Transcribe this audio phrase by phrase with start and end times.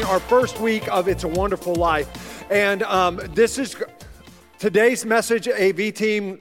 [0.00, 2.50] Starting our first week of It's a Wonderful Life.
[2.50, 3.76] And um, this is
[4.58, 6.40] today's message, AV team.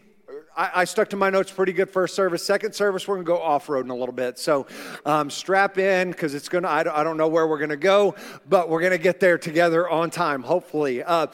[0.55, 2.45] I, I stuck to my notes pretty good first service.
[2.45, 4.39] Second service, we're going to go off roading a little bit.
[4.39, 4.67] So
[5.05, 8.15] um, strap in because it's going to, I don't, know where we're going to go,
[8.47, 11.03] but we're going to get there together on time, hopefully.
[11.03, 11.27] Uh,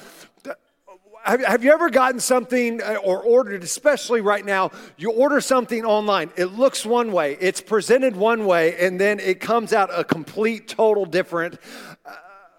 [1.25, 5.83] have, have you ever gotten something uh, or ordered, especially right now, you order something
[5.83, 10.03] online, it looks one way, it's presented one way, and then it comes out a
[10.03, 11.59] complete, total different.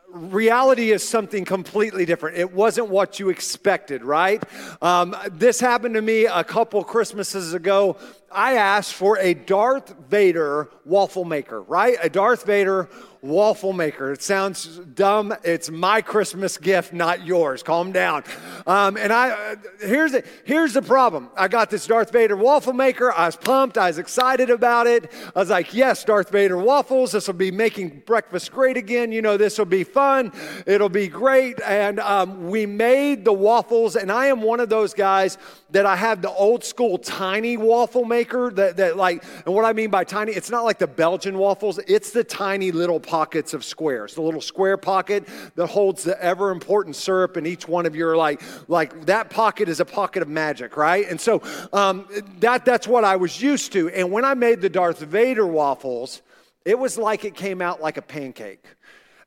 [0.08, 2.38] Reality is something completely different.
[2.38, 4.42] It wasn't what you expected, right?
[4.80, 7.96] Um, this happened to me a couple Christmases ago.
[8.30, 11.96] I asked for a Darth Vader waffle maker, right?
[12.02, 12.88] A Darth Vader
[13.22, 14.12] waffle maker.
[14.12, 15.34] It sounds dumb.
[15.42, 17.62] It's my Christmas gift, not yours.
[17.62, 18.24] Calm down.
[18.66, 21.30] Um, and I uh, here's the, here's the problem.
[21.36, 23.12] I got this Darth Vader waffle maker.
[23.12, 23.78] I was pumped.
[23.78, 25.10] I was excited about it.
[25.34, 27.12] I was like, yes, Darth Vader waffles.
[27.12, 29.12] This will be making breakfast great again.
[29.12, 30.32] You know, this will be fun.
[30.66, 31.60] It'll be great.
[31.62, 33.96] And um, we made the waffles.
[33.96, 35.38] And I am one of those guys
[35.70, 39.72] that I have the old school tiny waffle maker that, that like, and what I
[39.72, 41.78] mean by tiny, it's not like the Belgian waffles.
[41.86, 46.50] It's the tiny little pockets of squares, the little square pocket that holds the ever
[46.50, 50.28] important syrup in each one of your like, like that pocket is a pocket of
[50.28, 51.08] magic, right?
[51.08, 52.08] And so um,
[52.40, 53.88] that that's what I was used to.
[53.90, 56.22] And when I made the Darth Vader waffles,
[56.64, 58.64] it was like it came out like a pancake.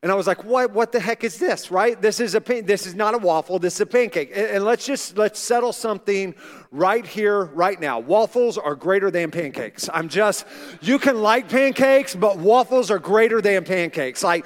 [0.01, 2.01] And I was like, what, what the heck is this, right?
[2.01, 4.31] This is a this is not a waffle, this is a pancake.
[4.33, 6.35] And, and let's just let's settle something
[6.71, 7.99] right here, right now.
[7.99, 9.89] Waffles are greater than pancakes.
[9.93, 10.45] I'm just,
[10.81, 14.23] you can like pancakes, but waffles are greater than pancakes.
[14.23, 14.45] Like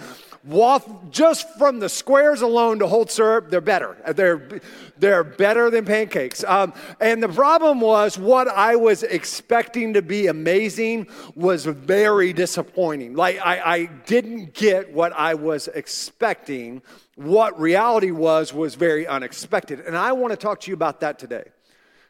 [1.10, 3.96] just from the squares alone to hold syrup, they're better.
[4.14, 4.62] They're,
[4.98, 6.44] they're better than pancakes.
[6.44, 13.16] Um, and the problem was what I was expecting to be amazing was very disappointing.
[13.16, 16.82] Like I, I didn't get what I was expecting.
[17.16, 19.80] What reality was, was very unexpected.
[19.80, 21.46] And I want to talk to you about that today.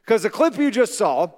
[0.04, 1.30] Because the clip you just saw,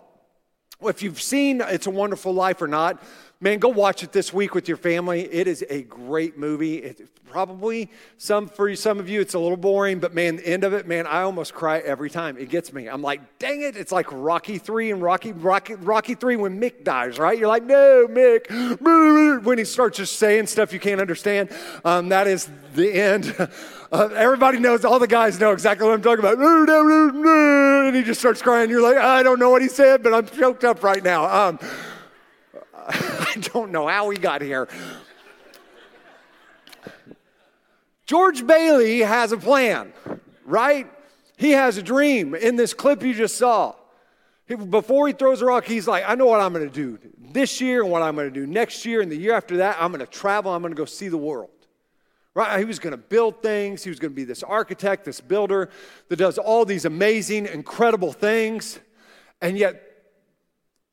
[0.81, 3.01] if you've seen It's a Wonderful Life or not,
[3.39, 5.21] man, go watch it this week with your family.
[5.21, 6.77] It is a great movie.
[6.77, 10.63] It, probably some for some of you, it's a little boring, but man, the end
[10.63, 12.37] of it, man, I almost cry every time.
[12.37, 12.87] It gets me.
[12.87, 13.75] I'm like, dang it!
[13.75, 17.37] It's like Rocky Three and Rocky Rocky Rocky Three when Mick dies, right?
[17.37, 18.45] You're like, no, Mick.
[19.45, 21.49] When he starts just saying stuff you can't understand,
[21.83, 23.35] um, that is the end.
[23.91, 26.37] Uh, everybody knows, all the guys know exactly what I'm talking about.
[27.85, 28.69] And he just starts crying.
[28.69, 31.23] You're like, I don't know what he said, but I'm choked up right now.
[31.25, 31.59] Um,
[32.89, 34.67] I don't know how we got here.
[38.05, 39.91] George Bailey has a plan,
[40.45, 40.91] right?
[41.37, 43.73] He has a dream in this clip you just saw.
[44.47, 46.99] Before he throws a rock, he's like, I know what I'm going to do
[47.31, 49.77] this year and what I'm going to do next year and the year after that.
[49.79, 51.49] I'm going to travel, I'm going to go see the world.
[52.35, 52.59] Right?
[52.59, 53.83] He was going to build things.
[53.83, 55.69] He was going to be this architect, this builder
[56.09, 58.77] that does all these amazing, incredible things.
[59.41, 59.81] And yet,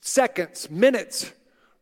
[0.01, 1.33] seconds, minutes,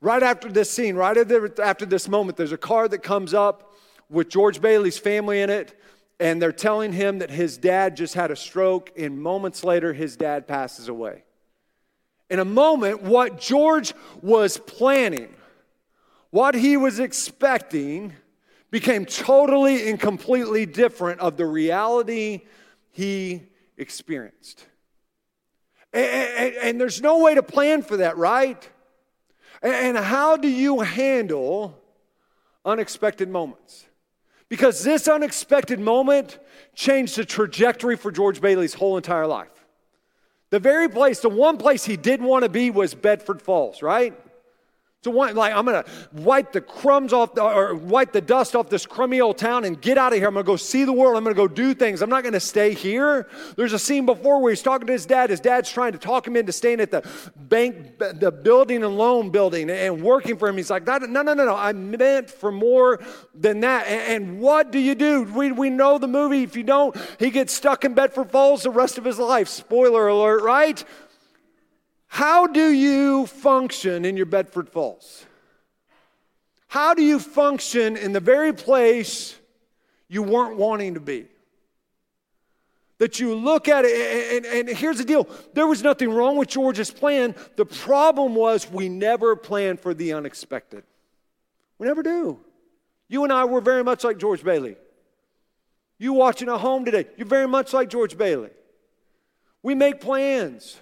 [0.00, 1.16] right after this scene, right
[1.60, 3.74] after this moment, there's a car that comes up
[4.08, 5.76] with George Bailey's family in it.
[6.18, 10.18] And they're telling him that his dad just had a stroke, and moments later, his
[10.18, 11.24] dad passes away.
[12.28, 15.34] In a moment, what George was planning,
[16.28, 18.12] what he was expecting,
[18.70, 22.42] became totally and completely different of the reality
[22.92, 23.42] he
[23.78, 24.66] experienced.
[25.92, 28.68] And, and, and, there's no way to plan for that, right?
[29.62, 31.78] And, how do you handle
[32.64, 33.86] unexpected moments?
[34.48, 36.38] Because this unexpected moment
[36.74, 39.48] changed the trajectory for George Bailey's whole entire life.
[40.50, 44.18] The very place, the one place he didn't want to be was Bedford Falls, right?
[45.02, 48.68] So one, like I'm gonna wipe the crumbs off the, or wipe the dust off
[48.68, 50.28] this crummy old town and get out of here.
[50.28, 51.16] I'm gonna go see the world.
[51.16, 52.02] I'm gonna go do things.
[52.02, 53.26] I'm not gonna stay here.
[53.56, 55.30] There's a scene before where he's talking to his dad.
[55.30, 57.02] His dad's trying to talk him into staying at the
[57.34, 60.58] bank, the building and loan building and working for him.
[60.58, 61.56] He's like, no, no, no, no.
[61.56, 63.00] I meant for more
[63.34, 63.86] than that.
[63.86, 65.22] And, and what do you do?
[65.22, 66.42] We, we know the movie.
[66.42, 69.48] If you don't, he gets stuck in Bedford Falls the rest of his life.
[69.48, 70.84] Spoiler alert, right?
[72.10, 75.24] How do you function in your Bedford Falls?
[76.66, 79.38] How do you function in the very place
[80.08, 81.28] you weren't wanting to be?
[82.98, 86.36] That you look at it, and, and, and, here's the deal there was nothing wrong
[86.36, 87.32] with George's plan.
[87.54, 90.82] The problem was we never plan for the unexpected.
[91.78, 92.40] We never do.
[93.06, 94.76] You and I were very much like George Bailey.
[95.96, 98.50] You watching at home today, you're very much like George Bailey.
[99.62, 100.76] We make plans.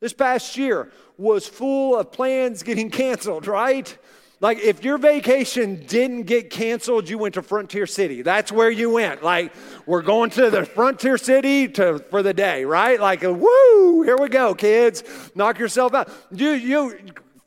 [0.00, 3.96] This past year was full of plans getting canceled, right?
[4.40, 8.22] Like if your vacation didn't get canceled, you went to Frontier City.
[8.22, 9.24] That's where you went.
[9.24, 9.52] Like
[9.84, 13.00] we're going to the Frontier City to for the day, right?
[13.00, 15.02] Like woo, here we go, kids.
[15.34, 16.08] Knock yourself out.
[16.30, 16.98] You you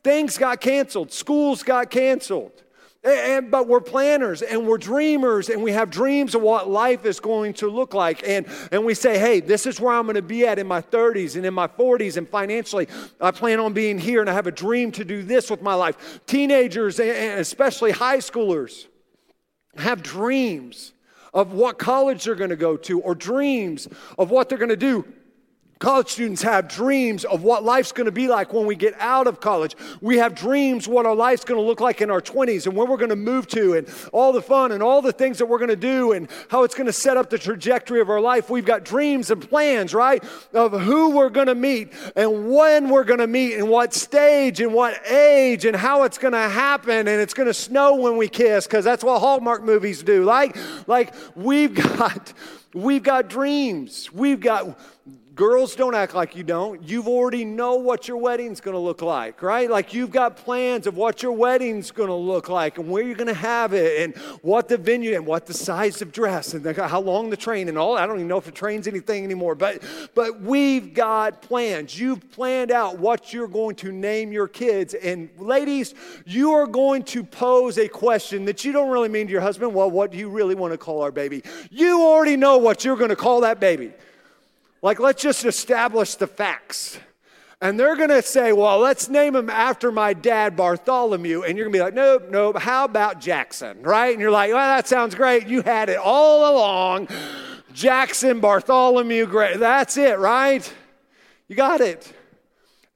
[0.04, 1.14] things got canceled.
[1.14, 2.62] Schools got canceled.
[3.04, 7.20] And, but we're planners and we're dreamers and we have dreams of what life is
[7.20, 8.28] going to look like.
[8.28, 10.84] And, and we say, hey, this is where I'm going to be at in my
[10.84, 12.88] 30s and in my 40s and financially.
[13.20, 15.74] I plan on being here and I have a dream to do this with my
[15.74, 16.20] life.
[16.28, 18.86] Teenagers and especially high schoolers
[19.78, 20.94] have dreams
[21.34, 23.88] of what college they're going to go to or dreams
[24.20, 25.06] of what they're going to do
[25.82, 29.26] College students have dreams of what life's going to be like when we get out
[29.26, 29.76] of college.
[30.00, 32.86] We have dreams what our life's going to look like in our 20s and where
[32.86, 35.58] we're going to move to and all the fun and all the things that we're
[35.58, 38.48] going to do and how it's going to set up the trajectory of our life.
[38.48, 40.24] We've got dreams and plans, right?
[40.54, 44.62] Of who we're going to meet and when we're going to meet and what stage
[44.62, 48.18] and what age and how it's going to happen and it's going to snow when
[48.18, 50.26] we kiss because that's what Hallmark movies do.
[50.26, 50.56] Like
[50.86, 52.34] like we've got
[52.76, 54.14] we've got dreams.
[54.14, 54.78] We've got
[55.42, 56.88] Girls, don't act like you don't.
[56.88, 59.72] You've already know what your wedding's going to look like, right?
[59.72, 63.16] Like you've got plans of what your wedding's going to look like and where you're
[63.16, 66.64] going to have it and what the venue and what the size of dress and
[66.64, 67.98] the, how long the train and all.
[67.98, 69.82] I don't even know if the train's anything anymore, but
[70.14, 72.00] but we've got plans.
[72.00, 74.94] You've planned out what you're going to name your kids.
[74.94, 79.32] And ladies, you are going to pose a question that you don't really mean to
[79.34, 79.74] your husband.
[79.74, 81.42] Well, what do you really want to call our baby?
[81.72, 83.92] You already know what you're going to call that baby.
[84.82, 87.00] Like, let's just establish the facts.
[87.64, 91.44] And they're going to say, well, let's name him after my dad, Bartholomew.
[91.44, 92.58] And you're going to be like, nope, nope.
[92.58, 94.12] How about Jackson, right?
[94.12, 95.46] And you're like, well, that sounds great.
[95.46, 97.08] You had it all along.
[97.72, 99.60] Jackson, Bartholomew, great.
[99.60, 100.74] That's it, right?
[101.48, 102.12] You got it.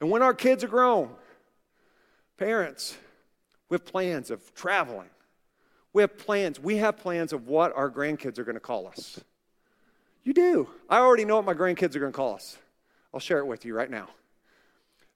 [0.02, 1.10] And when our kids are grown,
[2.38, 2.98] parents,
[3.70, 5.10] we have plans of traveling.
[5.94, 6.60] We have plans.
[6.60, 9.20] We have plans of what our grandkids are going to call us.
[10.26, 10.68] You do.
[10.90, 12.58] I already know what my grandkids are going to call us.
[13.14, 14.10] I'll share it with you right now.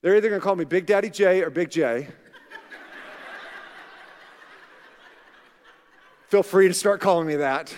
[0.01, 2.07] They're either going to call me Big Daddy J or Big J.
[6.27, 7.75] Feel free to start calling me that.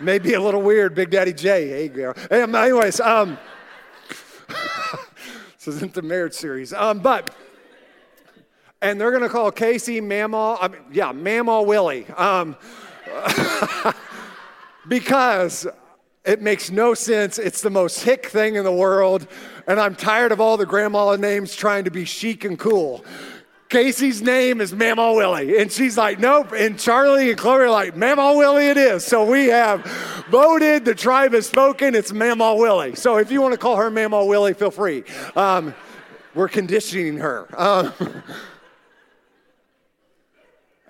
[0.00, 1.68] Maybe a little weird, Big Daddy J.
[1.68, 2.14] Hey, girl.
[2.30, 3.36] Um, anyways, um,
[5.58, 6.72] this isn't the marriage series.
[6.72, 7.36] Um, but,
[8.80, 12.06] and they're going to call Casey Mamaw, I mean, yeah, Mamaw Willie.
[12.16, 12.56] Um,
[14.88, 15.66] because
[16.30, 17.38] it makes no sense.
[17.38, 19.26] It's the most hick thing in the world.
[19.66, 23.04] And I'm tired of all the grandma names trying to be chic and cool.
[23.68, 25.58] Casey's name is Mama Willie.
[25.58, 26.52] And she's like, nope.
[26.52, 29.04] And Charlie and Chloe are like, Mama Willie it is.
[29.04, 29.84] So we have
[30.30, 30.84] voted.
[30.84, 31.96] The tribe has spoken.
[31.96, 32.94] It's Mama Willie.
[32.94, 35.02] So if you want to call her Mama Willie, feel free.
[35.34, 35.74] Um,
[36.36, 37.48] we're conditioning her.
[37.60, 37.92] Um,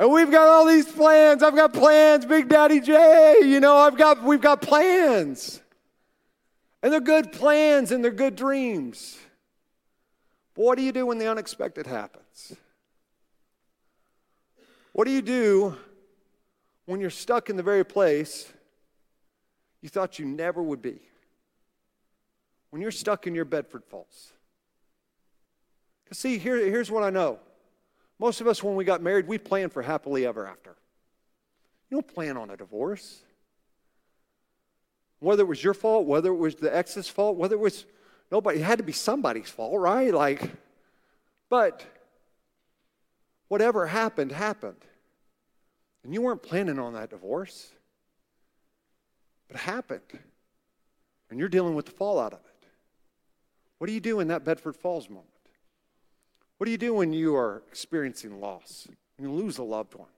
[0.00, 1.42] and we've got all these plans.
[1.42, 3.40] I've got plans, Big Daddy J.
[3.42, 5.60] You know, I've got, we've got plans.
[6.82, 9.18] And they're good plans and they're good dreams.
[10.54, 12.56] But what do you do when the unexpected happens?
[14.92, 15.76] What do you do
[16.86, 18.50] when you're stuck in the very place
[19.82, 20.98] you thought you never would be?
[22.70, 24.32] When you're stuck in your Bedford Falls?
[26.10, 27.38] See, here, here's what I know
[28.20, 30.76] most of us, when we got married, we planned for happily ever after.
[31.88, 33.20] You don't plan on a divorce.
[35.20, 37.86] Whether it was your fault, whether it was the ex's fault, whether it was
[38.30, 40.12] nobody, it had to be somebody's fault, right?
[40.12, 40.50] Like,
[41.48, 41.82] but
[43.48, 44.84] whatever happened, happened.
[46.04, 47.70] And you weren't planning on that divorce,
[49.48, 50.02] but it happened.
[51.30, 52.66] And you're dealing with the fallout of it.
[53.78, 55.29] What do you do in that Bedford Falls moment?
[56.60, 58.86] What do you do when you are experiencing loss?
[59.18, 60.10] You lose a loved one?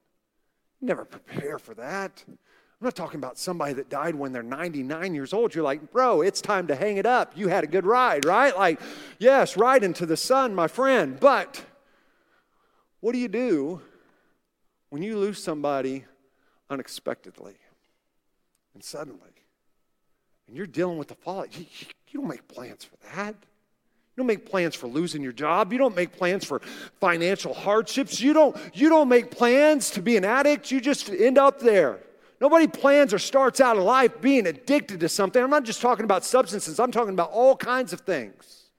[0.80, 2.25] You never prepare for that.
[2.26, 2.37] I'm
[2.80, 5.54] not talking about somebody that died when they're 99 years old.
[5.54, 7.34] You're like, bro, it's time to hang it up.
[7.37, 8.58] You had a good ride, right?
[8.58, 8.80] Like,
[9.20, 11.16] yes, ride into the sun, my friend.
[11.20, 11.64] But
[12.99, 13.80] what do you do
[14.90, 16.06] when you lose somebody
[16.68, 17.54] unexpectedly
[18.75, 19.30] and suddenly?
[20.49, 21.56] And you're dealing with the fallout.
[21.56, 21.66] You,
[22.08, 23.37] you don't make plans for that.
[24.14, 25.73] You don't make plans for losing your job.
[25.73, 26.61] You don't make plans for
[27.00, 28.21] financial hardships.
[28.21, 30.71] You don't, you don't make plans to be an addict.
[30.71, 31.99] You just end up there.
[32.38, 35.42] Nobody plans or starts out in life being addicted to something.
[35.42, 38.71] I'm not just talking about substances, I'm talking about all kinds of things.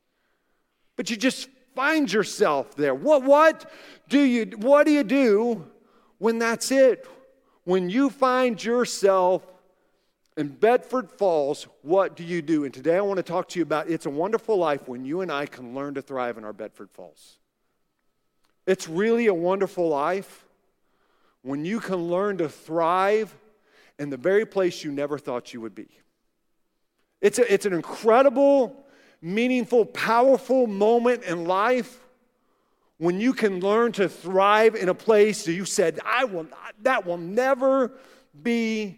[0.98, 2.94] But you just find yourself there.
[2.94, 3.72] What, what,
[4.10, 5.66] do, you, what do you do
[6.20, 7.08] when that's it?
[7.64, 9.44] When you find yourself
[10.36, 12.66] in Bedford Falls, what do you do?
[12.66, 15.22] And today I want to talk to you about it's a wonderful life when you
[15.22, 17.38] and I can learn to thrive in our Bedford Falls.
[18.66, 20.46] It's really a wonderful life
[21.42, 23.36] when you can learn to thrive
[24.00, 25.90] in the very place you never thought you would be.
[27.22, 28.86] It's, a, it's an incredible,
[29.22, 32.00] meaningful, powerful moment in life
[32.98, 36.48] when you can learn to thrive in a place that you said, I will
[36.82, 37.92] that will never
[38.42, 38.98] be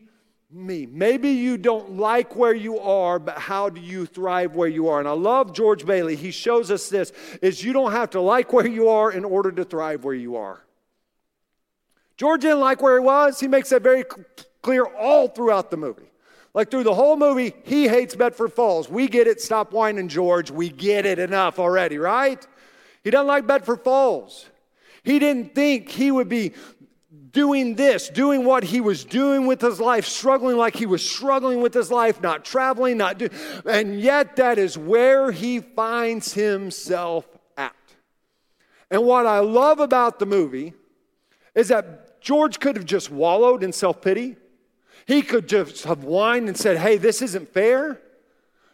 [0.56, 0.86] me.
[0.86, 5.00] Maybe you don't like where you are, but how do you thrive where you are?
[5.00, 6.16] And I love George Bailey.
[6.16, 9.52] He shows us this is you don't have to like where you are in order
[9.52, 10.62] to thrive where you are.
[12.18, 13.40] George didn't like where he was.
[13.40, 14.06] He makes that very
[14.62, 16.10] clear all throughout the movie.
[16.54, 18.90] Like through the whole movie, he hates Bedford Falls.
[18.90, 19.42] We get it.
[19.42, 20.52] Stop whining, George.
[20.52, 22.46] We get it enough already, right?
[23.04, 24.46] He doesn't like Bedford Falls.
[25.04, 26.54] He didn't think he would be
[27.36, 31.62] doing this, doing what he was doing with his life, struggling like he was struggling
[31.62, 33.28] with his life, not traveling, not do,
[33.66, 37.26] and yet that is where he finds himself
[37.58, 37.76] at.
[38.90, 40.74] And what I love about the movie
[41.54, 44.38] is that George could have just wallowed in self pity.
[45.06, 48.00] He could just have whined and said, Hey, this isn't fair.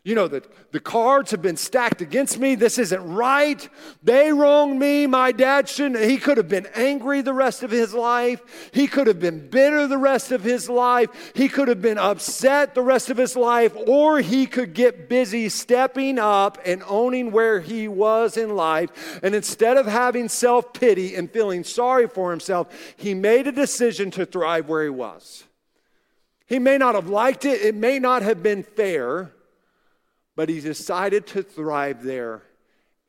[0.03, 0.41] You know, the,
[0.71, 2.55] the cards have been stacked against me.
[2.55, 3.69] This isn't right.
[4.01, 5.05] They wronged me.
[5.05, 6.03] My dad shouldn't.
[6.03, 8.71] He could have been angry the rest of his life.
[8.73, 11.33] He could have been bitter the rest of his life.
[11.35, 13.75] He could have been upset the rest of his life.
[13.85, 19.19] Or he could get busy stepping up and owning where he was in life.
[19.21, 24.09] And instead of having self pity and feeling sorry for himself, he made a decision
[24.11, 25.43] to thrive where he was.
[26.47, 29.31] He may not have liked it, it may not have been fair,
[30.35, 32.43] but he decided to thrive there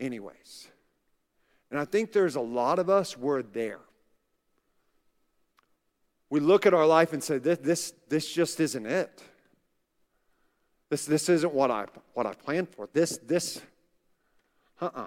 [0.01, 0.69] anyways.
[1.71, 3.81] And I think there's a lot of us, we're there.
[6.29, 9.23] We look at our life and say, this, this, this just isn't it.
[10.89, 12.89] This, this isn't what I, what I planned for.
[12.93, 13.61] This, this,
[14.81, 15.07] uh-uh.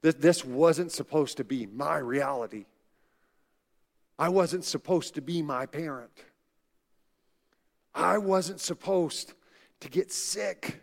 [0.00, 2.64] This, this wasn't supposed to be my reality.
[4.18, 6.12] I wasn't supposed to be my parent.
[7.94, 9.34] I wasn't supposed
[9.82, 10.80] to get sick,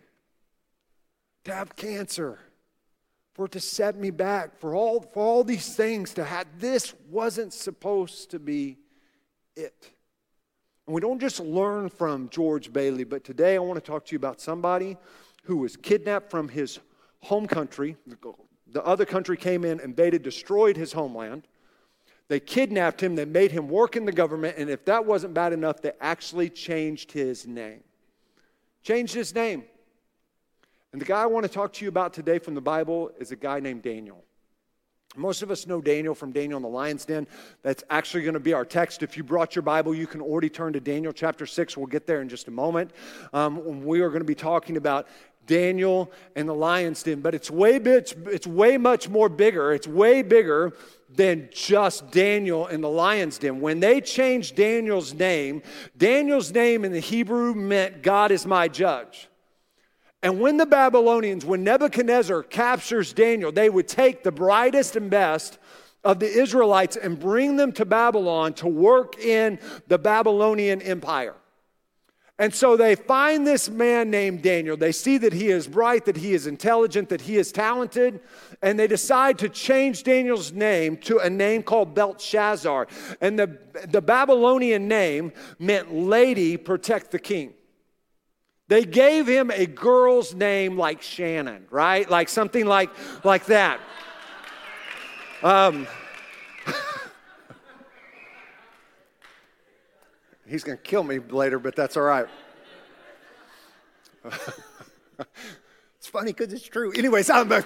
[1.45, 2.37] to have cancer,
[3.33, 6.45] for it to set me back, for all, for all these things to have.
[6.59, 8.77] This wasn't supposed to be
[9.55, 9.91] it.
[10.85, 14.11] And we don't just learn from George Bailey, but today I want to talk to
[14.11, 14.97] you about somebody
[15.43, 16.79] who was kidnapped from his
[17.21, 17.95] home country.
[18.67, 21.47] The other country came in, invaded, destroyed his homeland.
[22.27, 25.53] They kidnapped him, they made him work in the government, and if that wasn't bad
[25.53, 27.81] enough, they actually changed his name.
[28.83, 29.63] Changed his name.
[30.91, 33.31] And the guy I want to talk to you about today from the Bible is
[33.31, 34.23] a guy named Daniel.
[35.15, 37.27] Most of us know Daniel from Daniel in the Lion's Den.
[37.63, 39.01] That's actually going to be our text.
[39.01, 41.75] If you brought your Bible, you can already turn to Daniel chapter 6.
[41.75, 42.91] We'll get there in just a moment.
[43.33, 45.07] Um, we are going to be talking about
[45.49, 49.73] Daniel and the lion's den, but it's way, it's, it's way much more bigger.
[49.73, 50.73] It's way bigger
[51.09, 53.59] than just Daniel and the lion's den.
[53.59, 55.63] When they changed Daniel's name,
[55.97, 59.27] Daniel's name in the Hebrew meant God is my judge.
[60.21, 65.57] And when the Babylonians, when Nebuchadnezzar captures Daniel, they would take the brightest and best
[66.03, 71.35] of the Israelites and bring them to Babylon to work in the Babylonian Empire.
[72.39, 74.77] And so they find this man named Daniel.
[74.77, 78.21] They see that he is bright, that he is intelligent, that he is talented,
[78.61, 82.87] and they decide to change Daniel's name to a name called Belteshazzar.
[83.19, 87.53] And the, the Babylonian name meant lady, protect the king.
[88.69, 92.09] They gave him a girl's name like Shannon, right?
[92.09, 92.89] Like something like,
[93.25, 93.81] like that.
[95.43, 95.87] Um,
[100.49, 102.25] He's going to kill me later, but that's all right.
[105.97, 106.91] it's funny because it's true.
[106.91, 107.63] Anyways, I'm a,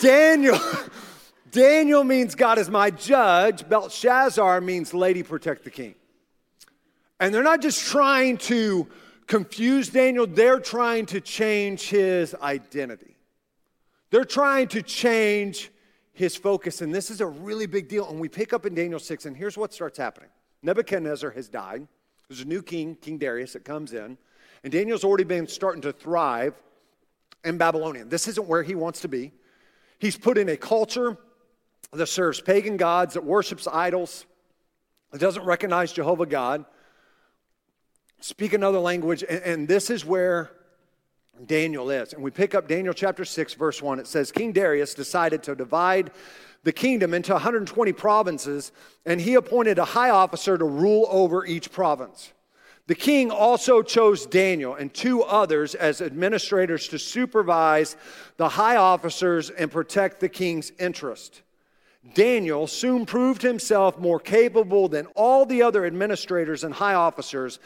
[0.00, 0.58] Daniel.
[1.52, 3.66] Daniel means God is my judge.
[3.68, 5.94] Belshazzar means lady protect the king.
[7.20, 8.88] And they're not just trying to
[9.26, 13.16] confuse Daniel, they're trying to change his identity.
[14.10, 15.70] They're trying to change
[16.12, 16.80] his focus.
[16.80, 18.08] And this is a really big deal.
[18.08, 20.28] And we pick up in Daniel 6, and here's what starts happening
[20.62, 21.86] Nebuchadnezzar has died.
[22.28, 24.18] There's a new king, King Darius, that comes in.
[24.64, 26.54] And Daniel's already been starting to thrive
[27.44, 28.08] in Babylonian.
[28.08, 29.32] This isn't where he wants to be.
[29.98, 31.16] He's put in a culture
[31.92, 34.26] that serves pagan gods, that worships idols,
[35.12, 36.64] that doesn't recognize Jehovah God,
[38.20, 40.50] speak another language, and, and this is where
[41.44, 42.12] Daniel is.
[42.12, 43.98] And we pick up Daniel chapter 6, verse 1.
[43.98, 46.10] It says, King Darius decided to divide
[46.64, 48.72] the kingdom into 120 provinces,
[49.04, 52.32] and he appointed a high officer to rule over each province.
[52.88, 57.96] The king also chose Daniel and two others as administrators to supervise
[58.36, 61.42] the high officers and protect the king's interest.
[62.14, 67.58] Daniel soon proved himself more capable than all the other administrators and high officers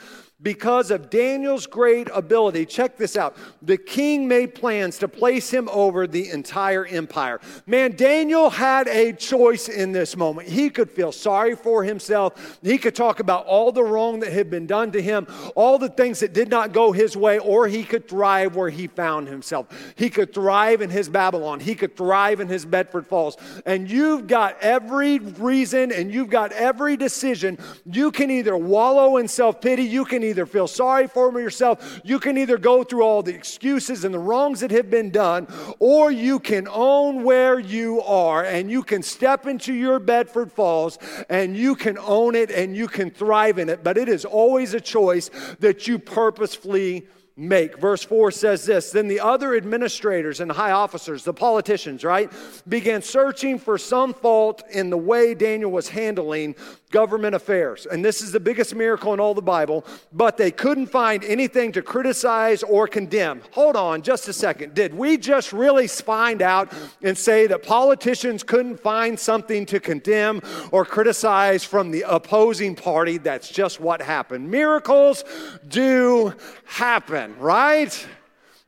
[0.42, 3.36] because of Daniel's great ability, check this out.
[3.60, 7.40] The king made plans to place him over the entire empire.
[7.66, 10.48] Man, Daniel had a choice in this moment.
[10.48, 12.58] He could feel sorry for himself.
[12.62, 15.90] He could talk about all the wrong that had been done to him, all the
[15.90, 19.66] things that did not go his way, or he could thrive where he found himself.
[19.96, 21.60] He could thrive in his Babylon.
[21.60, 23.36] He could thrive in his Bedford Falls.
[23.66, 27.58] And you've got every reason and you've got every decision.
[27.84, 32.18] You can either wallow in self pity, you can either feel sorry for yourself, you
[32.18, 35.46] can either go through all the excuses and the wrongs that have been done,
[35.78, 40.98] or you can own where you are and you can step into your Bedford Falls
[41.28, 43.84] and you can own it and you can thrive in it.
[43.84, 47.06] But it is always a choice that you purposefully
[47.40, 47.78] make.
[47.78, 52.30] Verse 4 says this Then the other administrators and high officers, the politicians, right,
[52.68, 56.54] began searching for some fault in the way Daniel was handling
[56.90, 57.86] government affairs.
[57.86, 61.72] And this is the biggest miracle in all the Bible, but they couldn't find anything
[61.72, 63.42] to criticize or condemn.
[63.52, 64.74] Hold on just a second.
[64.74, 66.72] Did we just really find out
[67.02, 70.40] and say that politicians couldn't find something to condemn
[70.72, 73.18] or criticize from the opposing party?
[73.18, 74.50] That's just what happened.
[74.50, 75.24] Miracles
[75.68, 78.06] do happen, right?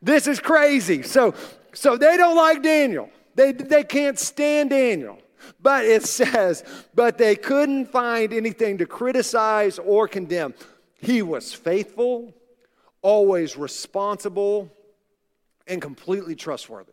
[0.01, 1.03] This is crazy.
[1.03, 1.35] So,
[1.73, 3.11] so they don't like Daniel.
[3.35, 5.19] They, they can't stand Daniel.
[5.61, 10.55] But it says, but they couldn't find anything to criticize or condemn.
[11.01, 12.35] He was faithful,
[13.01, 14.71] always responsible,
[15.67, 16.93] and completely trustworthy.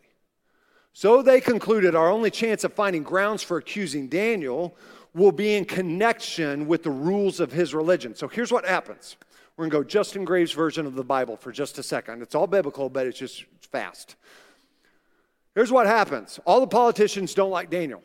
[0.92, 4.76] So they concluded our only chance of finding grounds for accusing Daniel
[5.14, 8.14] will be in connection with the rules of his religion.
[8.14, 9.16] So here's what happens.
[9.60, 12.22] We're going to go Justin Graves' version of the Bible for just a second.
[12.22, 14.16] It's all biblical, but it's just fast.
[15.54, 18.02] Here's what happens all the politicians don't like Daniel.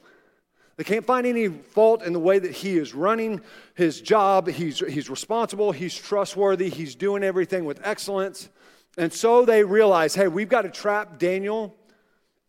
[0.75, 3.39] They can't find any fault in the way that he is running
[3.73, 4.49] his job.
[4.49, 8.49] He's, he's responsible, he's trustworthy, he's doing everything with excellence.
[8.97, 11.73] And so they realize hey, we've got to trap Daniel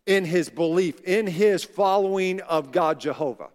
[0.06, 3.50] in his belief, in his following of God Jehovah.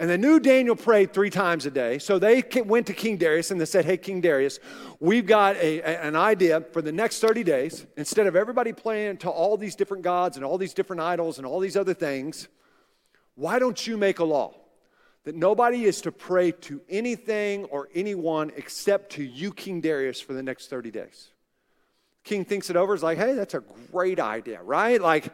[0.00, 1.98] And they knew Daniel prayed three times a day.
[1.98, 4.60] So they went to King Darius and they said, Hey, King Darius,
[5.00, 7.84] we've got a, a, an idea for the next 30 days.
[7.96, 11.46] Instead of everybody praying to all these different gods and all these different idols and
[11.46, 12.46] all these other things,
[13.34, 14.54] why don't you make a law
[15.24, 20.32] that nobody is to pray to anything or anyone except to you, King Darius, for
[20.32, 21.28] the next 30 days?
[22.22, 25.00] King thinks it over, is like, hey, that's a great idea, right?
[25.00, 25.32] Like,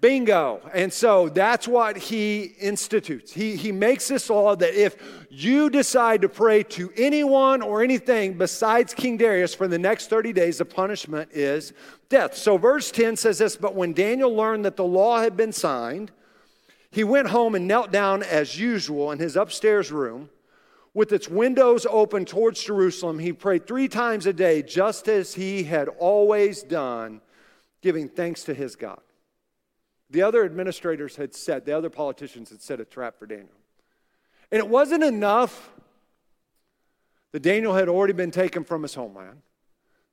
[0.00, 0.60] bingo.
[0.72, 3.32] And so that's what he institutes.
[3.32, 4.96] He, he makes this law that if
[5.30, 10.32] you decide to pray to anyone or anything besides King Darius for the next 30
[10.32, 11.72] days, the punishment is
[12.08, 12.34] death.
[12.34, 16.10] So verse 10 says this But when Daniel learned that the law had been signed,
[16.90, 20.30] he went home and knelt down as usual in his upstairs room.
[20.92, 25.62] With its windows open towards Jerusalem, he prayed three times a day, just as he
[25.62, 27.20] had always done,
[27.80, 29.00] giving thanks to his God.
[30.10, 33.48] The other administrators had set, the other politicians had set a trap for Daniel.
[34.50, 35.70] And it wasn't enough
[37.32, 39.42] that Daniel had already been taken from his homeland,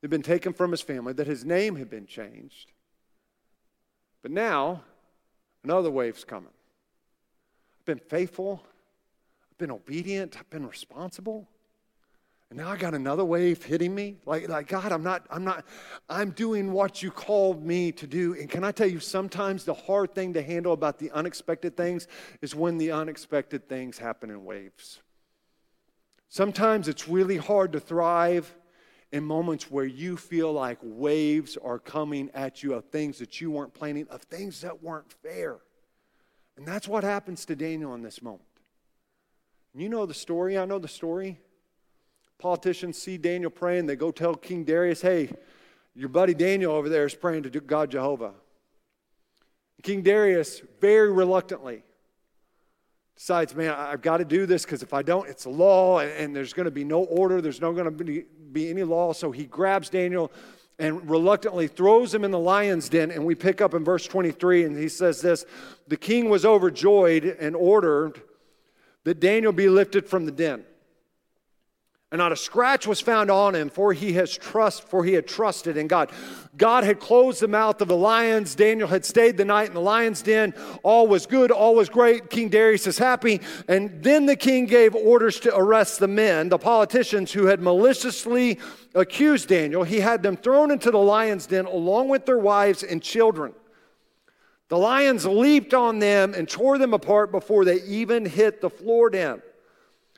[0.02, 2.72] had been taken from his family, that his name had been changed.
[4.22, 4.84] But now,
[5.64, 6.54] another wave's coming
[7.80, 8.64] I've been faithful,
[9.52, 11.48] I've been obedient, I've been responsible.
[12.50, 14.18] And now I got another wave hitting me.
[14.26, 15.66] Like, like God, I'm not, I'm not,
[16.08, 18.34] I'm doing what you called me to do.
[18.34, 22.08] And can I tell you, sometimes the hard thing to handle about the unexpected things
[22.42, 25.02] is when the unexpected things happen in waves.
[26.30, 28.54] Sometimes it's really hard to thrive
[29.12, 33.52] in moments where you feel like waves are coming at you of things that you
[33.52, 35.58] weren't planning, of things that weren't fair.
[36.58, 38.44] And that's what happens to Daniel in this moment.
[39.74, 40.58] You know the story.
[40.58, 41.40] I know the story.
[42.40, 43.88] Politicians see Daniel praying.
[43.88, 45.32] They go tell King Darius, hey,
[45.96, 48.34] your buddy Daniel over there is praying to God Jehovah.
[49.82, 51.84] King Darius, very reluctantly,
[53.16, 56.36] decides, man, I've got to do this because if I don't, it's a law and,
[56.36, 57.42] there's going to be no order.
[57.42, 59.14] There's not going to be any law.
[59.14, 60.32] So he grabs Daniel
[60.80, 63.10] and reluctantly throws him in the lion's den.
[63.10, 65.46] And we pick up in verse 23, and he says this
[65.88, 68.22] The king was overjoyed and ordered
[69.04, 70.64] that Daniel be lifted from the den.
[72.10, 75.28] And not a scratch was found on him, for he has trust, for he had
[75.28, 76.10] trusted in God.
[76.56, 78.56] God had closed the mouth of the lions.
[78.56, 80.54] Daniel had stayed the night in the lion's den.
[80.84, 82.30] All was good, all was great.
[82.30, 83.42] King Darius is happy.
[83.68, 88.58] And then the king gave orders to arrest the men, the politicians who had maliciously
[88.96, 89.84] accused Daniel.
[89.84, 93.54] He had them thrown into the lion's den along with their wives and children.
[94.70, 99.10] The lions leaped on them and tore them apart before they even hit the floor
[99.10, 99.42] den.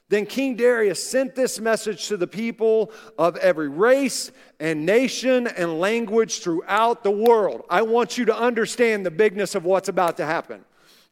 [0.10, 5.80] Then King Darius sent this message to the people of every race and nation and
[5.80, 7.64] language throughout the world.
[7.70, 10.66] I want you to understand the bigness of what's about to happen.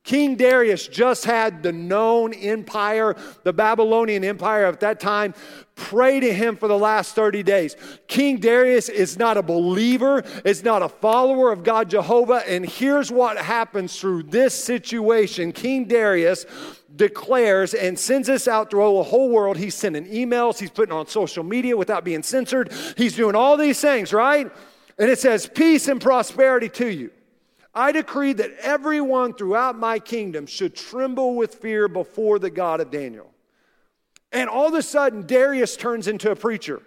[0.08, 5.34] King Darius just had the known empire, the Babylonian empire at that time,
[5.76, 7.76] pray to him for the last 30 days.
[8.08, 12.42] King Darius is not a believer, is not a follower of God Jehovah.
[12.48, 16.46] And here's what happens through this situation King Darius
[16.98, 19.58] declares and sends this out through the whole world.
[19.58, 23.80] He's sending emails, he's putting on social media without being censored, he's doing all these
[23.80, 24.52] things, right?
[24.98, 27.12] And it says, Peace and prosperity to you.
[27.74, 32.90] I decree that everyone throughout my kingdom should tremble with fear before the God of
[32.90, 33.30] Daniel.
[34.32, 36.82] And all of a sudden, Darius turns into a preacher.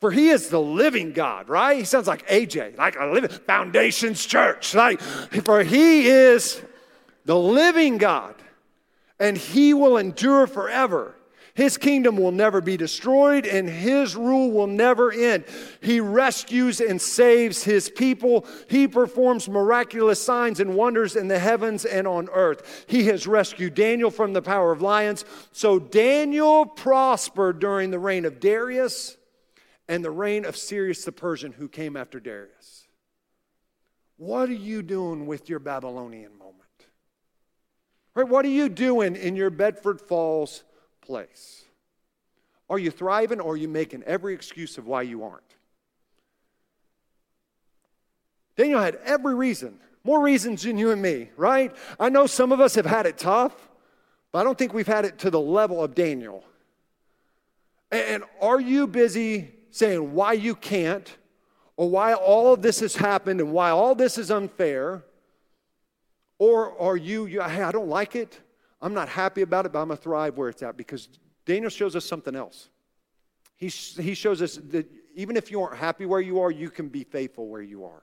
[0.00, 1.78] For he is the living God, right?
[1.78, 4.74] He sounds like AJ, like a living foundations church.
[4.74, 6.60] Like, for he is
[7.24, 8.34] the living God,
[9.22, 11.14] and he will endure forever.
[11.54, 15.44] His kingdom will never be destroyed and his rule will never end.
[15.80, 18.46] He rescues and saves his people.
[18.68, 22.86] He performs miraculous signs and wonders in the heavens and on earth.
[22.88, 25.24] He has rescued Daniel from the power of lions.
[25.52, 29.16] So Daniel prospered during the reign of Darius
[29.88, 32.88] and the reign of Cyrus the Persian, who came after Darius.
[34.16, 36.61] What are you doing with your Babylonian moment?
[38.14, 40.64] Right, what are you doing in your Bedford Falls
[41.00, 41.64] place?
[42.68, 45.42] Are you thriving or are you making every excuse of why you aren't?
[48.56, 51.74] Daniel had every reason, more reasons than you and me, right?
[51.98, 53.54] I know some of us have had it tough,
[54.30, 56.44] but I don't think we've had it to the level of Daniel.
[57.90, 61.14] And are you busy saying why you can't,
[61.76, 65.04] or why all of this has happened and why all this is unfair?
[66.42, 68.40] Or are you, hey, I don't like it,
[68.80, 71.08] I'm not happy about it, but I'm going to thrive where it's at because
[71.46, 72.68] Daniel shows us something else.
[73.56, 76.88] He, he shows us that even if you aren't happy where you are, you can
[76.88, 78.02] be faithful where you are.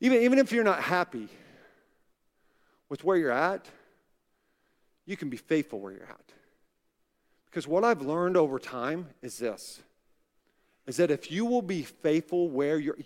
[0.00, 1.28] Even, even if you're not happy
[2.88, 3.66] with where you're at,
[5.04, 6.32] you can be faithful where you're at.
[7.50, 9.82] Because what I've learned over time is this
[10.86, 12.96] is that if you will be faithful where you're,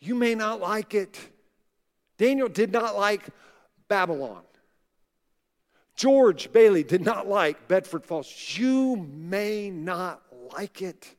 [0.00, 1.18] you may not like it.
[2.16, 3.22] Daniel did not like
[3.88, 4.42] Babylon.
[5.96, 8.56] George Bailey did not like Bedford Falls.
[8.56, 10.22] You may not
[10.56, 11.14] like it.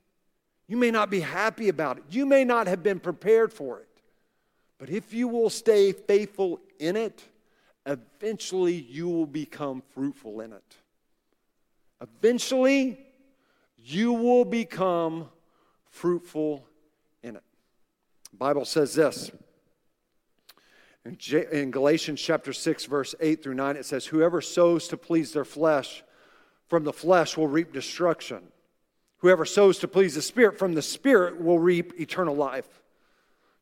[0.68, 2.04] You may not be happy about it.
[2.10, 3.88] You may not have been prepared for it.
[4.78, 7.24] But if you will stay faithful in it,
[7.86, 10.76] eventually you will become fruitful in it.
[12.02, 13.00] Eventually,
[13.78, 15.30] you will become
[15.90, 16.66] fruitful
[17.24, 17.44] in it.
[18.32, 19.32] The Bible says this
[21.06, 25.46] in Galatians chapter 6, verse 8 through 9, it says, Whoever sows to please their
[25.46, 26.04] flesh
[26.68, 28.42] from the flesh will reap destruction.
[29.18, 32.68] Whoever sows to please the Spirit from the Spirit will reap eternal life.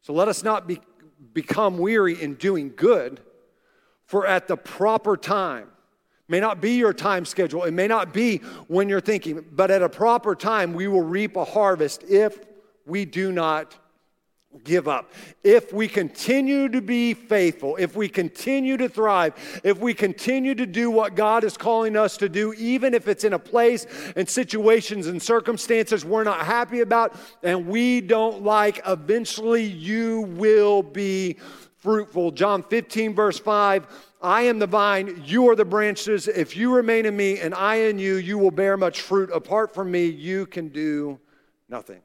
[0.01, 0.79] So let us not be,
[1.34, 3.19] become weary in doing good,
[4.06, 5.67] for at the proper time,
[6.29, 9.82] may not be your time schedule, it may not be when you're thinking, but at
[9.82, 12.39] a proper time, we will reap a harvest if
[12.86, 13.75] we do not
[14.63, 15.12] give up.
[15.44, 20.66] If we continue to be faithful, if we continue to thrive, if we continue to
[20.66, 23.86] do what God is calling us to do, even if it's in a place
[24.16, 30.84] and situations and circumstances we're not happy about and we don't like, eventually you will
[30.84, 31.38] be
[31.78, 32.32] fruitful.
[32.32, 33.88] John 15, verse 5
[34.22, 36.30] I am the vine, you are the branches.
[36.30, 39.30] If you remain in me and I in you, you will bear much fruit.
[39.34, 41.20] Apart from me, you can do
[41.68, 42.02] nothing.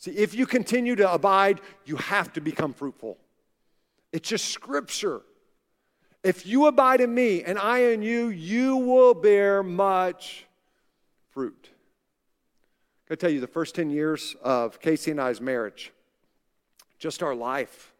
[0.00, 3.18] See, if you continue to abide, you have to become fruitful.
[4.12, 5.20] It's just scripture.
[6.24, 10.46] If you abide in me and I in you, you will bear much
[11.30, 11.68] fruit.
[13.10, 15.92] I tell you, the first 10 years of Casey and I's marriage,
[16.98, 17.92] just our life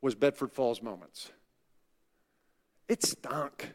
[0.00, 1.30] was Bedford Falls moments.
[2.88, 3.72] It stunk.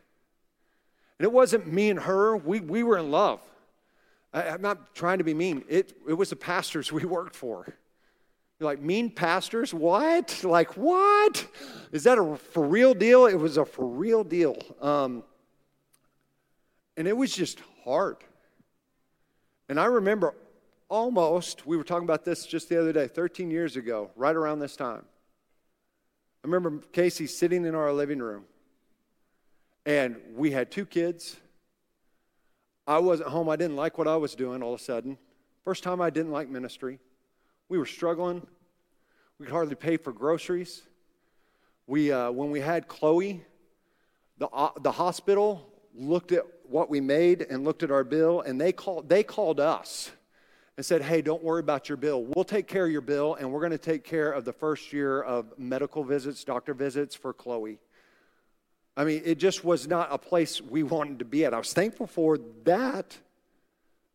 [1.20, 3.42] And it wasn't me and her, we, we were in love.
[4.34, 5.64] I, am not trying to be mean.
[5.68, 7.66] It, it was the pastors we worked for.
[8.60, 9.74] You're like, mean pastors?
[9.74, 10.40] What?
[10.44, 11.48] Like, what?
[11.92, 13.26] Is that a for real deal?
[13.26, 14.58] It was a for real deal.
[14.80, 15.24] Um,
[16.98, 18.18] and it was just hard.
[19.70, 20.36] And I remember
[20.90, 24.60] almost, we were talking about this just the other day, 13 years ago, right around
[24.60, 25.06] this time.
[26.44, 28.44] I remember Casey sitting in our living room,
[29.86, 31.38] and we had two kids.
[32.88, 33.50] I wasn't home.
[33.50, 35.18] I didn't like what I was doing all of a sudden.
[35.64, 37.00] First time I didn't like ministry.
[37.70, 38.46] We were struggling.
[39.38, 40.82] We could hardly pay for groceries.
[41.88, 43.44] We, uh, when we had Chloe,
[44.38, 48.60] the, uh, the hospital looked at what we made and looked at our bill, and
[48.60, 50.12] they called, they called us
[50.78, 52.24] and said, Hey, don't worry about your bill.
[52.24, 54.94] We'll take care of your bill, and we're going to take care of the first
[54.94, 57.80] year of medical visits, doctor visits for Chloe.
[58.98, 61.54] I mean, it just was not a place we wanted to be at.
[61.54, 63.18] I was thankful for that.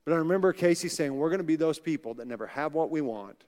[0.04, 2.90] But I remember Casey saying, We're going to be those people that never have what
[2.90, 3.44] we want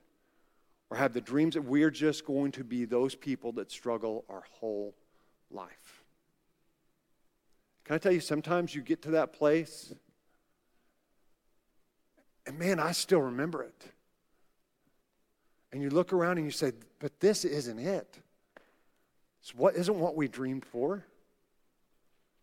[0.89, 4.43] or have the dreams that we're just going to be those people that struggle our
[4.59, 4.95] whole
[5.51, 6.03] life.
[7.85, 9.93] Can I tell you, sometimes you get to that place,
[12.45, 13.85] and man, I still remember it.
[15.71, 18.19] And you look around and you say, But this isn't it.
[19.41, 21.05] It's what isn't what we dreamed for.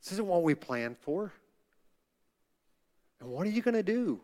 [0.03, 1.33] This isn't what we planned for.
[3.21, 4.21] And what are you going to do?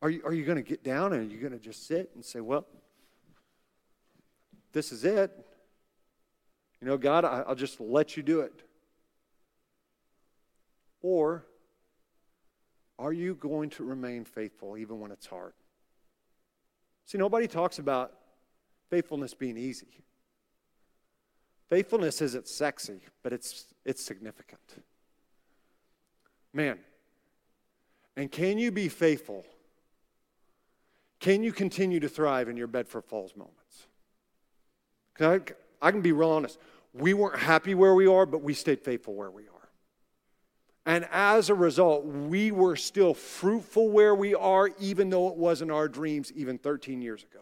[0.00, 2.10] Are you, are you going to get down and are you going to just sit
[2.14, 2.66] and say, well,
[4.72, 5.30] this is it?
[6.80, 8.64] You know, God, I, I'll just let you do it.
[11.02, 11.44] Or
[12.98, 15.52] are you going to remain faithful even when it's hard?
[17.06, 18.12] See, nobody talks about
[18.90, 20.02] faithfulness being easy.
[21.72, 24.60] Faithfulness isn't sexy, but it's, it's significant.
[26.52, 26.78] Man,
[28.14, 29.46] and can you be faithful?
[31.18, 33.86] Can you continue to thrive in your Bedford Falls moments?
[35.18, 35.40] I,
[35.80, 36.58] I can be real honest.
[36.92, 39.68] We weren't happy where we are, but we stayed faithful where we are.
[40.84, 45.70] And as a result, we were still fruitful where we are, even though it wasn't
[45.70, 47.40] our dreams even 13 years ago.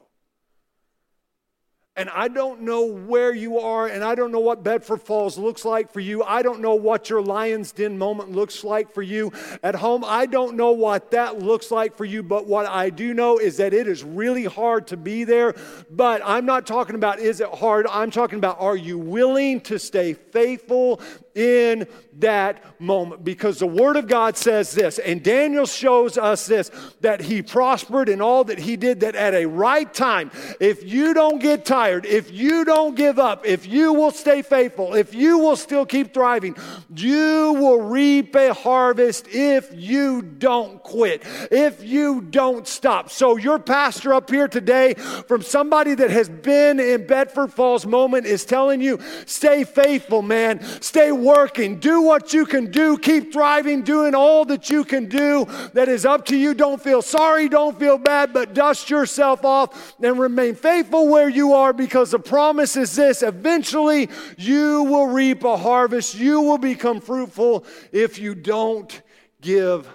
[1.97, 5.65] And I don't know where you are, and I don't know what Bedford Falls looks
[5.65, 6.23] like for you.
[6.23, 9.33] I don't know what your Lion's Den moment looks like for you
[9.65, 10.05] at home.
[10.07, 13.57] I don't know what that looks like for you, but what I do know is
[13.57, 15.55] that it is really hard to be there.
[15.91, 19.79] But I'm not talking about is it hard, I'm talking about are you willing to
[19.79, 21.01] stay faithful
[21.35, 21.87] in
[22.19, 27.21] that moment because the Word of God says this, and Daniel shows us this that
[27.21, 31.41] he prospered in all that he did, that at a right time, if you don't
[31.41, 35.57] get tired, if you don't give up, if you will stay faithful, if you will
[35.57, 36.57] still keep thriving,
[36.95, 43.11] you will reap a harvest if you don't quit, if you don't stop.
[43.11, 48.27] So, your pastor up here today, from somebody that has been in Bedford Falls moment,
[48.27, 50.63] is telling you stay faithful, man.
[50.81, 51.77] Stay working.
[51.79, 52.99] Do what you can do.
[52.99, 56.55] Keep thriving, doing all that you can do that is up to you.
[56.55, 61.53] Don't feel sorry, don't feel bad, but dust yourself off and remain faithful where you
[61.53, 66.15] are because the promise is this eventually you will reap a harvest.
[66.15, 69.03] You will become fruitful if you don't
[69.41, 69.89] give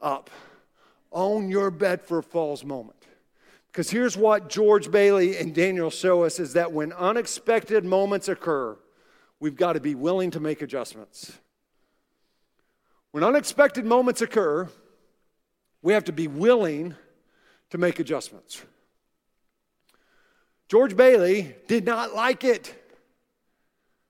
[0.00, 0.30] up.
[1.12, 2.96] Own your bed Bedford Falls moment.
[3.72, 8.76] Because here's what George Bailey and Daniel show us is that when unexpected moments occur,
[9.40, 11.32] we've got to be willing to make adjustments.
[13.12, 14.68] When unexpected moments occur,
[15.82, 16.94] we have to be willing
[17.70, 18.62] to make adjustments.
[20.68, 22.74] George Bailey did not like it.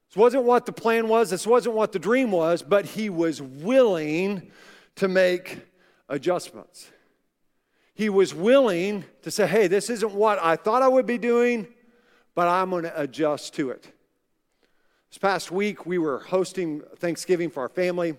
[0.08, 3.42] This wasn't what the plan was, this wasn't what the dream was, but he was
[3.42, 4.50] willing
[4.96, 5.58] to make
[6.08, 6.90] adjustments.
[7.94, 11.66] He was willing to say, hey, this isn't what I thought I would be doing,
[12.34, 13.90] but I'm going to adjust to it.
[15.16, 18.18] This past week, we were hosting Thanksgiving for our family,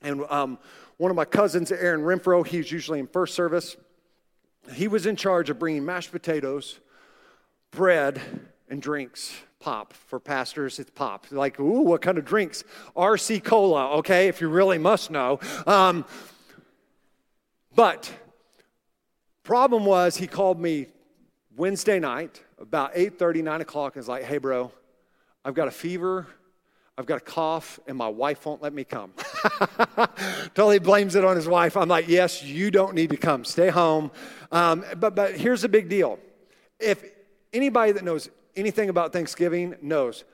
[0.00, 0.58] and um,
[0.96, 3.76] one of my cousins, Aaron Renfro, he's usually in first service.
[4.74, 6.78] He was in charge of bringing mashed potatoes,
[7.72, 8.20] bread,
[8.68, 9.34] and drinks.
[9.58, 9.92] Pop.
[9.92, 11.26] For pastors, it's pop.
[11.32, 12.62] Like, ooh, what kind of drinks?
[12.96, 15.40] RC Cola, okay, if you really must know.
[15.66, 16.04] Um,
[17.74, 18.08] but
[19.42, 20.86] problem was, he called me
[21.56, 24.70] Wednesday night about 8:30, 9 o'clock, and was like, hey, bro,
[25.44, 26.26] I've got a fever,
[26.96, 29.12] I've got a cough, and my wife won't let me come.
[30.54, 31.76] totally blames it on his wife.
[31.76, 33.44] I'm like, yes, you don't need to come.
[33.44, 34.10] Stay home.
[34.52, 36.20] Um, but, but here's the big deal.
[36.78, 37.04] If
[37.52, 40.24] anybody that knows anything about Thanksgiving knows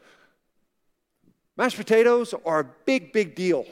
[1.56, 3.66] mashed potatoes are a big, big deal.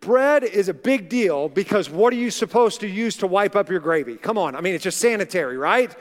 [0.00, 3.70] Bread is a big deal because what are you supposed to use to wipe up
[3.70, 4.16] your gravy?
[4.16, 5.94] Come on, I mean, it's just sanitary, right?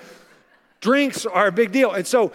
[0.79, 1.91] Drinks are a big deal.
[1.91, 2.31] And so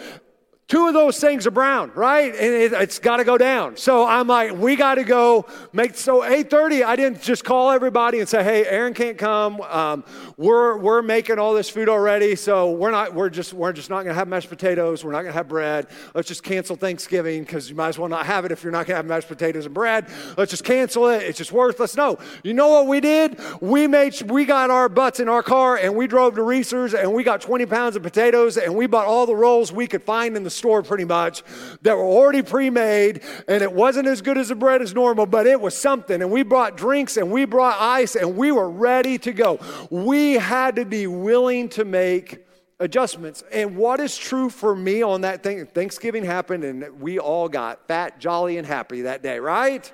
[0.70, 2.32] Two of those things are brown, right?
[2.32, 3.76] And it, has got to go down.
[3.76, 5.96] So I'm like, we got to go make.
[5.96, 9.60] So 8:30, I didn't just call everybody and say, hey, Aaron can't come.
[9.62, 10.04] Um,
[10.36, 13.12] we're we're making all this food already, so we're not.
[13.16, 15.04] We're just we're just not going to have mashed potatoes.
[15.04, 15.88] We're not going to have bread.
[16.14, 18.86] Let's just cancel Thanksgiving because you might as well not have it if you're not
[18.86, 20.06] going to have mashed potatoes and bread.
[20.38, 21.24] Let's just cancel it.
[21.24, 21.96] It's just worthless.
[21.96, 23.40] No, you know what we did?
[23.60, 27.12] We made we got our butts in our car and we drove to Reasor's and
[27.12, 30.36] we got 20 pounds of potatoes and we bought all the rolls we could find
[30.36, 31.42] in the store pretty much
[31.80, 35.46] that were already pre-made and it wasn't as good as the bread as normal but
[35.46, 36.20] it was something.
[36.22, 39.58] And we brought drinks and we brought ice and we were ready to go.
[39.90, 42.46] We had to be willing to make
[42.78, 43.42] adjustments.
[43.50, 47.88] And what is true for me on that thing thanksgiving happened and we all got
[47.88, 49.90] fat jolly and happy that day right?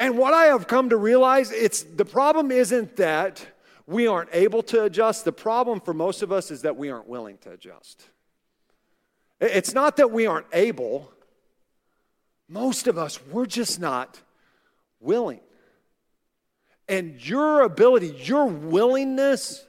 [0.00, 3.44] And what i have come to realize it's the problem isn't that
[3.86, 5.24] we aren't able to adjust.
[5.24, 8.04] The problem for most of us is that we aren't willing to adjust
[9.40, 11.12] it's not that we aren't able,
[12.48, 14.20] most of us, we're just not
[15.00, 15.40] willing.
[16.88, 19.66] And your ability, your willingness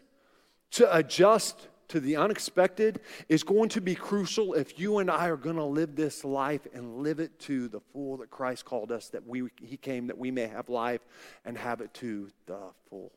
[0.72, 5.38] to adjust to the unexpected is going to be crucial if you and I are
[5.38, 9.10] going to live this life and live it to the full that Christ called us
[9.10, 11.02] that we he came that we may have life
[11.44, 13.12] and have it to the full.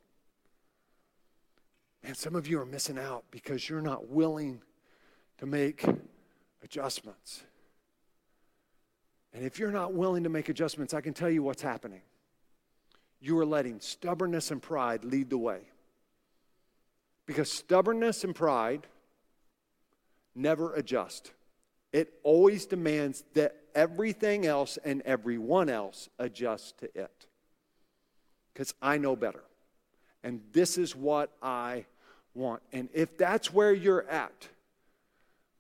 [2.03, 4.63] And some of you are missing out because you're not willing
[5.39, 5.85] to make
[6.63, 7.43] adjustments.
[9.35, 12.03] And if you're not willing to make adjustments, I can tell you what's happening.
[13.21, 15.61] You are letting stubbornness and pride lead the way.
[17.27, 18.87] Because stubbornness and pride
[20.35, 21.31] never adjust.
[21.93, 27.27] It always demands that everything else and everyone else adjust to it.
[28.53, 29.45] Because I know better.
[30.25, 31.87] And this is what I
[32.35, 32.63] want.
[32.73, 34.49] And if that's where you're at,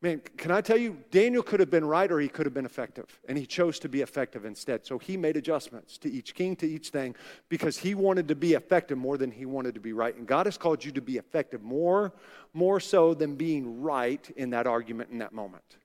[0.02, 2.66] Man, can I tell you, Daniel could have been right or he could have been
[2.66, 4.84] effective, and he chose to be effective instead.
[4.84, 7.14] So he made adjustments to each king, to each thing,
[7.48, 10.14] because he wanted to be effective more than he wanted to be right.
[10.16, 12.12] And God has called you to be effective more,
[12.52, 15.76] more so than being right in that argument in that moment.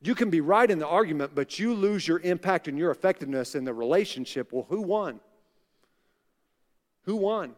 [0.00, 3.54] You can be right in the argument, but you lose your impact and your effectiveness
[3.54, 4.50] in the relationship.
[4.50, 5.20] Well, who won?
[7.02, 7.54] Who won?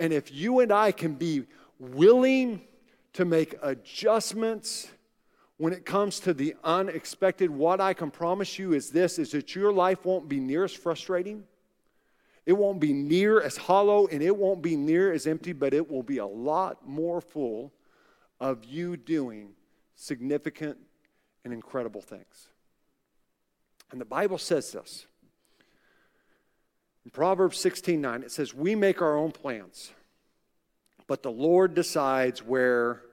[0.00, 1.44] And if you and I can be
[1.78, 2.62] willing,
[3.16, 4.88] to make adjustments
[5.56, 7.50] when it comes to the unexpected.
[7.50, 10.74] What i can promise you is this is that your life won't be near as
[10.74, 11.44] frustrating.
[12.44, 15.90] It won't be near as hollow and it won't be near as empty but it
[15.90, 17.72] will be a lot more full
[18.38, 19.54] of you doing
[19.94, 20.76] significant
[21.42, 22.48] and incredible things.
[23.90, 25.06] And the bible says this.
[27.06, 29.92] In proverbs 16 9 it says we make our own plans
[31.06, 33.05] but the lord decides where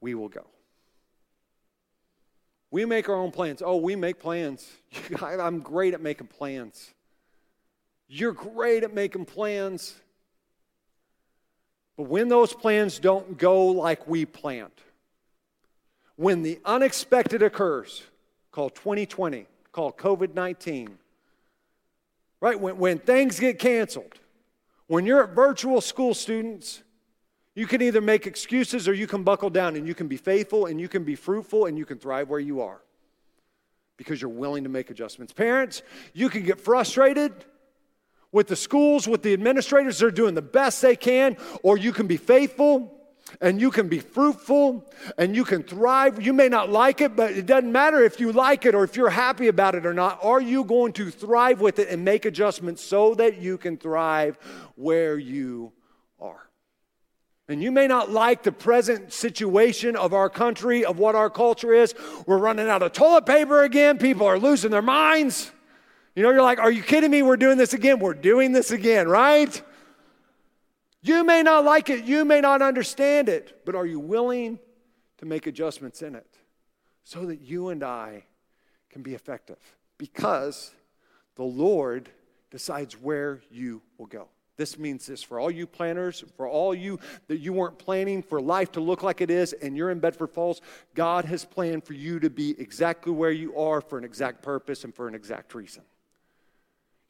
[0.00, 0.46] we will go.
[2.70, 3.62] We make our own plans.
[3.64, 4.68] Oh, we make plans.
[5.22, 6.92] I'm great at making plans.
[8.08, 9.94] You're great at making plans.
[11.96, 14.70] But when those plans don't go like we planned,
[16.16, 18.02] when the unexpected occurs,
[18.50, 20.96] called 2020, called COVID 19,
[22.40, 22.58] right?
[22.58, 24.14] When, when things get canceled,
[24.86, 26.82] when you're at virtual school students,
[27.56, 30.66] you can either make excuses or you can buckle down and you can be faithful
[30.66, 32.82] and you can be fruitful and you can thrive where you are
[33.96, 35.32] because you're willing to make adjustments.
[35.32, 37.32] Parents, you can get frustrated
[38.30, 39.98] with the schools, with the administrators.
[39.98, 42.92] They're doing the best they can, or you can be faithful
[43.40, 44.84] and you can be fruitful
[45.16, 46.20] and you can thrive.
[46.20, 48.96] You may not like it, but it doesn't matter if you like it or if
[48.96, 50.22] you're happy about it or not.
[50.22, 54.38] Are you going to thrive with it and make adjustments so that you can thrive
[54.74, 55.75] where you are?
[57.48, 61.72] And you may not like the present situation of our country, of what our culture
[61.72, 61.94] is.
[62.26, 63.98] We're running out of toilet paper again.
[63.98, 65.52] People are losing their minds.
[66.16, 67.22] You know, you're like, are you kidding me?
[67.22, 68.00] We're doing this again.
[68.00, 69.62] We're doing this again, right?
[71.02, 72.04] You may not like it.
[72.04, 73.62] You may not understand it.
[73.64, 74.58] But are you willing
[75.18, 76.38] to make adjustments in it
[77.04, 78.24] so that you and I
[78.90, 79.58] can be effective
[79.98, 80.74] because
[81.36, 82.10] the Lord
[82.50, 84.28] decides where you will go.
[84.56, 86.98] This means this for all you planners, for all you
[87.28, 90.30] that you weren't planning for life to look like it is, and you're in Bedford
[90.30, 90.62] Falls,
[90.94, 94.84] God has planned for you to be exactly where you are for an exact purpose
[94.84, 95.82] and for an exact reason.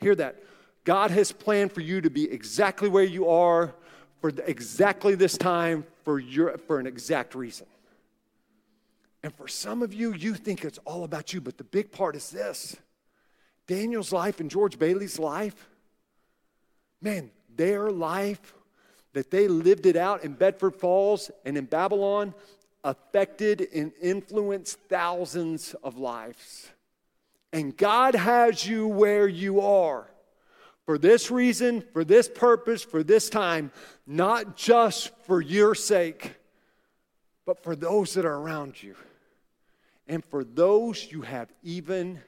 [0.01, 0.43] Hear that.
[0.85, 3.75] God has planned for you to be exactly where you are
[4.21, 7.67] for exactly this time for, your, for an exact reason.
[9.23, 12.15] And for some of you, you think it's all about you, but the big part
[12.17, 12.77] is this
[13.67, 15.69] Daniel's life and George Bailey's life,
[17.01, 18.55] man, their life
[19.13, 22.35] that they lived it out in Bedford Falls and in Babylon
[22.85, 26.69] affected and influenced thousands of lives.
[27.53, 30.07] And God has you where you are
[30.85, 33.73] for this reason, for this purpose, for this time,
[34.07, 36.35] not just for your sake,
[37.45, 38.95] but for those that are around you
[40.09, 42.21] and for those you have even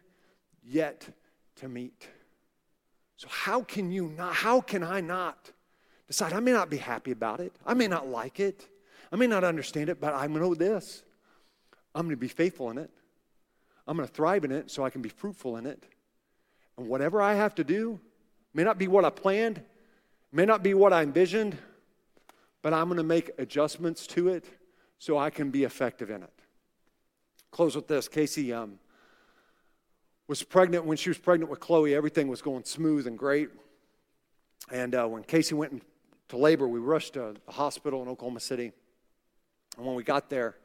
[0.65, 1.09] yet
[1.57, 2.09] to meet.
[3.19, 5.51] So, how can you not, how can I not
[6.07, 6.33] decide?
[6.33, 8.67] I may not be happy about it, I may not like it,
[9.13, 11.03] I may not understand it, but I know this
[11.95, 12.91] I'm going to be faithful in it.
[13.89, 15.83] I'm going to thrive in it so I can be fruitful in it.
[16.77, 17.99] And whatever I have to do,
[18.55, 19.63] may not be what I planned,
[20.31, 21.59] may not be what I envisioned,
[22.63, 24.45] but I'm going to make adjustments to it
[25.01, 26.33] so I can be effective in it.
[27.51, 28.07] Close with this.
[28.07, 28.79] Casey um,
[30.29, 30.85] was pregnant.
[30.85, 33.49] When she was pregnant with Chloe, everything was going smooth and great.
[34.71, 35.83] And uh, when Casey went
[36.29, 38.73] to labor, we rushed to the hospital in Oklahoma City.
[39.77, 40.57] And when we got there,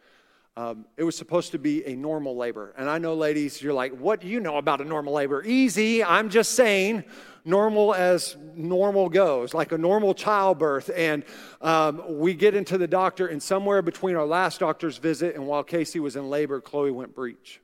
[0.55, 2.73] um, it was supposed to be a normal labor.
[2.77, 5.43] And I know, ladies, you're like, what do you know about a normal labor?
[5.43, 6.03] Easy.
[6.03, 7.05] I'm just saying,
[7.43, 10.91] normal as normal goes, like a normal childbirth.
[10.95, 11.23] And
[11.61, 15.63] um, we get into the doctor, and somewhere between our last doctor's visit and while
[15.63, 17.59] Casey was in labor, Chloe went breech.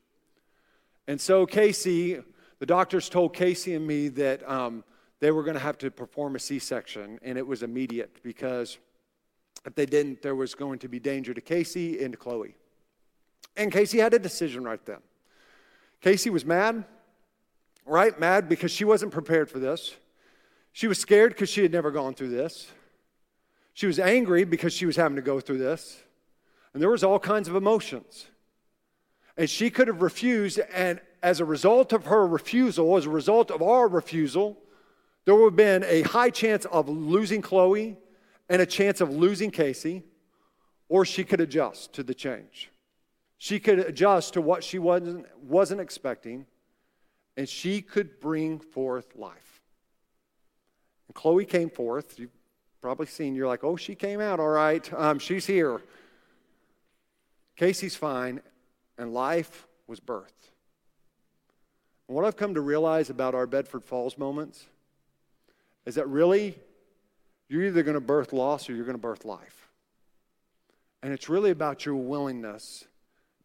[1.09, 2.19] And so, Casey,
[2.59, 4.83] the doctors told Casey and me that um,
[5.19, 8.77] they were going to have to perform a C section, and it was immediate because
[9.65, 12.53] if they didn't, there was going to be danger to Casey and to Chloe.
[13.57, 14.99] And Casey had a decision right then.
[15.99, 16.85] Casey was mad,
[17.87, 18.19] right?
[18.19, 19.95] Mad because she wasn't prepared for this.
[20.73, 22.71] She was scared because she had never gone through this.
[23.73, 26.03] She was angry because she was having to go through this.
[26.71, 28.27] And there was all kinds of emotions.
[29.39, 33.51] And she could have refused, and as a result of her refusal, as a result
[33.51, 34.57] of our refusal,
[35.23, 37.95] there would have been a high chance of losing Chloe
[38.49, 40.03] and a chance of losing Casey,
[40.89, 42.69] or she could adjust to the change.
[43.37, 46.45] She could adjust to what she wasn't, wasn't expecting,
[47.37, 49.61] and she could bring forth life.
[51.07, 52.19] And Chloe came forth.
[52.19, 52.35] You've
[52.81, 54.91] probably seen, you're like, oh, she came out all right.
[54.93, 55.81] Um, she's here.
[57.55, 58.41] Casey's fine,
[58.99, 60.51] and life was birthed.
[62.07, 64.65] And what I've come to realize about our Bedford Falls moments
[65.85, 66.55] is that really,
[67.47, 69.69] you're either going to birth loss or you're going to birth life.
[71.01, 72.85] And it's really about your willingness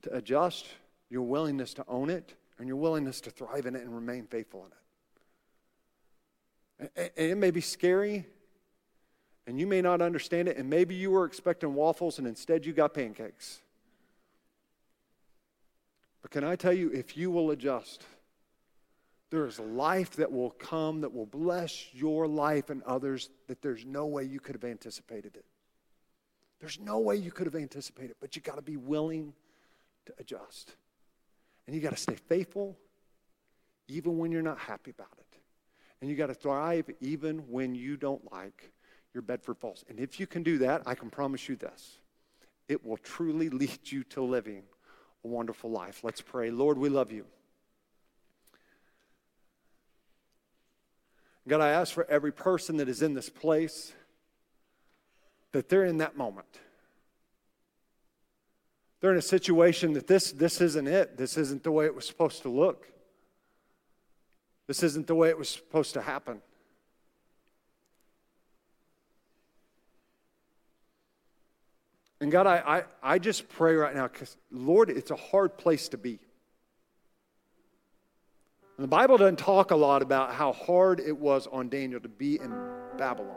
[0.03, 0.67] to adjust,
[1.09, 4.67] your willingness to own it, and your willingness to thrive in it and remain faithful
[6.81, 7.13] in it.
[7.17, 8.27] And it may be scary,
[9.47, 12.73] and you may not understand it, and maybe you were expecting waffles and instead you
[12.73, 13.61] got pancakes.
[16.25, 18.07] But can I tell you, if you will adjust,
[19.29, 23.85] there is life that will come that will bless your life and others that there's
[23.85, 25.45] no way you could have anticipated it.
[26.61, 29.35] There's no way you could have anticipated it, but you got to be willing
[30.07, 30.75] to adjust.
[31.66, 32.75] And you got to stay faithful
[33.87, 35.39] even when you're not happy about it.
[36.01, 38.72] And you got to thrive even when you don't like
[39.12, 39.85] your Bedford Falls.
[39.91, 41.99] And if you can do that, I can promise you this
[42.66, 44.62] it will truly lead you to living
[45.25, 46.05] a wonderful life.
[46.05, 46.51] Let's pray.
[46.51, 47.25] Lord, we love you.
[51.47, 53.93] God, I ask for every person that is in this place
[55.53, 56.59] that they're in that moment
[59.05, 61.18] they're in a situation that this, this isn't it.
[61.18, 62.91] This isn't the way it was supposed to look.
[64.66, 66.41] This isn't the way it was supposed to happen.
[72.25, 75.91] And God, I, I, I just pray right now because, Lord, it's a hard place
[75.91, 76.18] to be.
[78.79, 82.09] And the Bible doesn't talk a lot about how hard it was on Daniel to
[82.09, 82.51] be in
[82.97, 83.37] Babylon.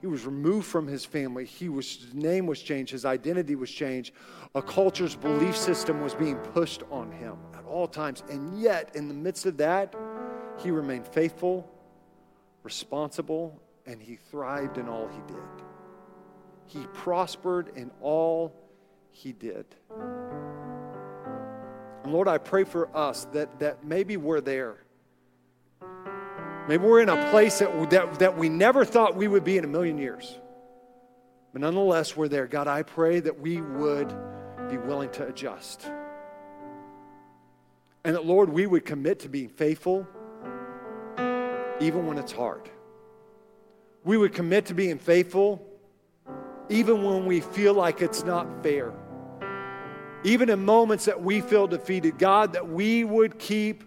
[0.00, 1.44] He was removed from his family.
[1.44, 2.92] He was, his name was changed.
[2.92, 4.14] His identity was changed.
[4.54, 8.22] A culture's belief system was being pushed on him at all times.
[8.30, 9.92] And yet, in the midst of that,
[10.62, 11.68] he remained faithful,
[12.62, 15.67] responsible, and he thrived in all he did.
[16.68, 18.54] He prospered in all
[19.10, 19.64] he did.
[22.04, 24.76] Lord, I pray for us that, that maybe we're there.
[26.68, 29.64] Maybe we're in a place that, that, that we never thought we would be in
[29.64, 30.38] a million years.
[31.52, 32.46] But nonetheless, we're there.
[32.46, 34.14] God, I pray that we would
[34.68, 35.90] be willing to adjust.
[38.04, 40.06] And that, Lord, we would commit to being faithful
[41.80, 42.68] even when it's hard.
[44.04, 45.64] We would commit to being faithful
[46.68, 48.92] even when we feel like it's not fair.
[50.24, 53.84] Even in moments that we feel defeated, God, that we would keep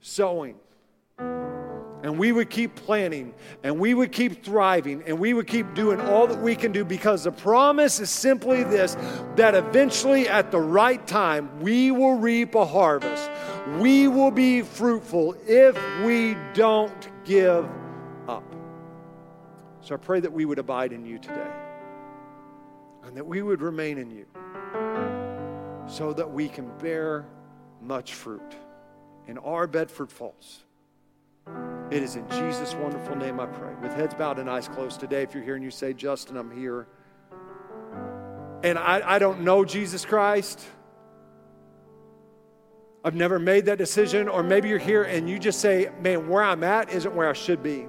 [0.00, 0.54] sowing
[1.18, 3.34] and we would keep planning
[3.64, 6.84] and we would keep thriving and we would keep doing all that we can do
[6.84, 8.96] because the promise is simply this
[9.34, 13.30] that eventually at the right time we will reap a harvest.
[13.78, 17.68] We will be fruitful if we don't give
[18.28, 18.44] up.
[19.80, 21.67] So I pray that we would abide in you today
[23.08, 24.26] and that we would remain in you
[25.86, 27.24] so that we can bear
[27.80, 28.54] much fruit
[29.26, 30.64] in our Bedford Falls.
[31.90, 33.74] It is in Jesus' wonderful name I pray.
[33.80, 36.50] With heads bowed and eyes closed today, if you're here and you say, Justin, I'm
[36.50, 36.86] here,
[38.62, 40.62] and I, I don't know Jesus Christ,
[43.02, 46.42] I've never made that decision, or maybe you're here and you just say, man, where
[46.42, 47.86] I'm at isn't where I should be.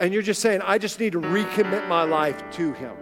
[0.00, 2.96] And you're just saying, I just need to recommit my life to Him.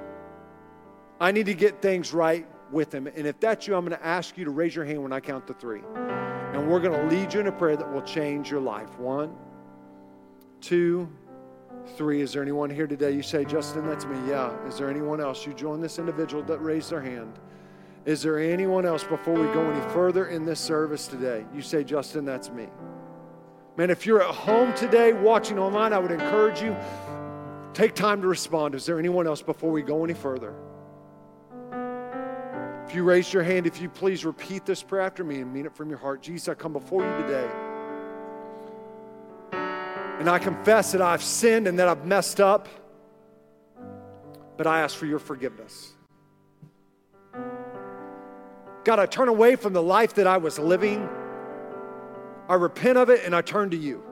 [1.24, 3.06] I need to get things right with Him.
[3.06, 5.20] And if that's you, I'm going to ask you to raise your hand when I
[5.20, 5.80] count to three.
[5.96, 8.98] And we're going to lead you in a prayer that will change your life.
[8.98, 9.34] One,
[10.60, 11.08] two,
[11.96, 12.20] three.
[12.20, 13.12] Is there anyone here today?
[13.12, 14.18] You say, Justin, that's me.
[14.28, 14.54] Yeah.
[14.66, 15.46] Is there anyone else?
[15.46, 17.38] You join this individual that raised their hand.
[18.04, 21.46] Is there anyone else before we go any further in this service today?
[21.54, 22.68] You say, Justin, that's me.
[23.78, 26.76] Man, if you're at home today watching online, I would encourage you
[27.72, 28.74] take time to respond.
[28.74, 30.54] Is there anyone else before we go any further?
[32.86, 35.64] If you raise your hand, if you please repeat this prayer after me and mean
[35.64, 36.22] it from your heart.
[36.22, 37.50] Jesus, I come before you today.
[40.20, 42.68] And I confess that I've sinned and that I've messed up,
[44.56, 45.92] but I ask for your forgiveness.
[48.84, 51.08] God, I turn away from the life that I was living.
[52.48, 54.04] I repent of it and I turn to you.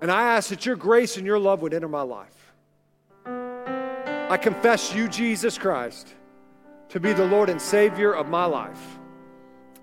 [0.00, 2.54] And I ask that your grace and your love would enter my life.
[3.26, 6.14] I confess you, Jesus Christ
[6.90, 8.98] to be the Lord and Savior of my life.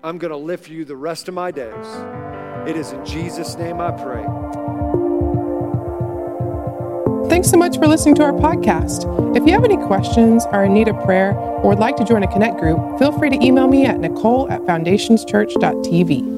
[0.04, 1.86] I'm going to for you the rest of my days.
[2.66, 4.24] It is in Jesus' name I pray.
[7.30, 9.36] Thanks so much for listening to our podcast.
[9.36, 12.22] If you have any questions, are in need of prayer, or would like to join
[12.22, 16.37] a Connect group, feel free to email me at nicole at foundationschurch.tv.